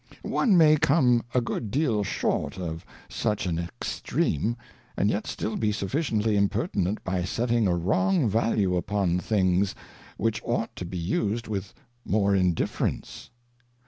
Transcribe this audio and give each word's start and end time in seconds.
One 0.23 0.57
may 0.57 0.77
come 0.77 1.21
a 1.31 1.41
good 1.41 1.69
deal 1.69 2.03
short 2.03 2.57
of 2.57 2.83
such 3.07 3.45
an 3.45 3.59
Extream, 3.59 4.55
and 4.97 5.11
yet 5.11 5.27
still 5.27 5.55
be 5.55 5.71
suflSciently 5.71 6.33
Imperti 6.39 6.77
nent, 6.77 6.97
by 7.03 7.23
setting 7.23 7.67
a 7.67 7.75
wrong 7.75 8.27
Value 8.27 8.75
upon 8.77 9.19
things, 9.19 9.75
which 10.17 10.41
ought 10.43 10.75
to 10.77 10.85
be 10.85 10.97
used 10.97 11.47
with 11.47 11.75
more 12.03 12.35
indifference. 12.35 13.29